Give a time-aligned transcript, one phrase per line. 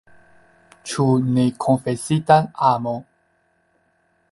[0.91, 1.05] Ĉu
[1.35, 2.39] nekonfesita
[2.73, 2.97] amo?